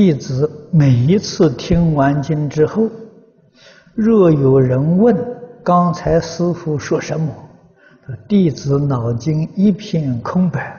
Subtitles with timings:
[0.00, 2.88] 弟子每一次听完经之后，
[3.94, 5.14] 若有人问
[5.62, 7.30] 刚才师父说什么，
[8.26, 10.74] 弟子脑筋一片空白，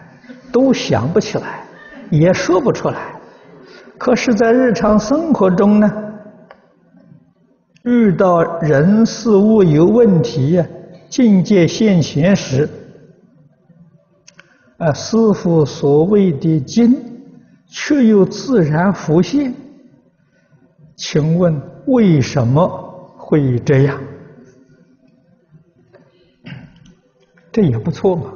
[0.51, 1.63] 都想不起来，
[2.09, 3.13] 也说不出来。
[3.99, 5.87] 可是，在日常生活中呢，
[7.83, 10.65] 遇到人事物有问题呀，
[11.09, 12.67] 境界现前时，
[14.77, 17.10] 啊，师父所谓的经。
[17.73, 19.53] 却又自然浮现，
[20.97, 22.67] 请问为什么
[23.17, 23.97] 会这样？
[27.49, 28.33] 这也不错嘛。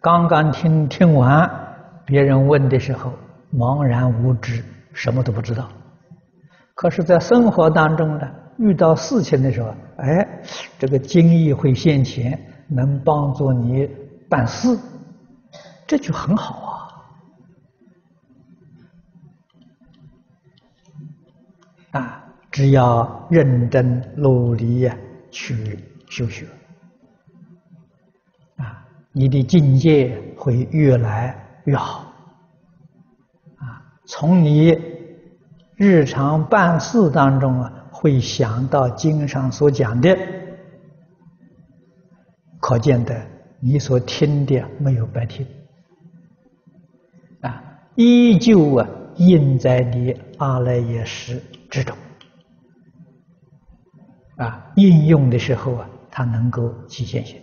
[0.00, 1.50] 刚刚听听完
[2.06, 3.12] 别人问的时候，
[3.52, 5.68] 茫然无知，什么都不知道。
[6.74, 10.42] 可是，在生活当中呢，遇到事情的时候，哎，
[10.78, 13.86] 这个经义会现前，能帮助你。
[14.34, 14.76] 办事，
[15.86, 16.98] 这就很好
[21.92, 22.00] 啊！
[22.00, 24.96] 啊，只要认真努力呀，
[25.30, 26.48] 去修学，
[28.56, 32.12] 啊，你的境界会越来越好。
[33.58, 34.76] 啊，从你
[35.76, 40.18] 日常办事当中啊，会想到经上所讲的，
[42.58, 43.33] 可见的。
[43.66, 45.46] 你所听的没有白听，
[47.40, 51.96] 啊，依旧啊印在你阿赖耶识之中，
[54.36, 57.40] 啊，应用的时候啊，它能够体现性，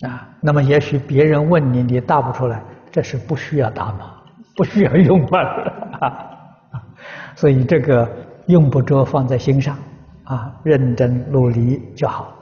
[0.00, 4.24] 啊，那么也许别人问你，你答不出来，这是不需要答嘛，
[4.56, 5.38] 不需要用嘛，
[6.02, 6.84] 啊，
[7.36, 8.10] 所以这个
[8.48, 9.78] 用不着放在心上。
[10.28, 12.37] 啊，认真努力就好。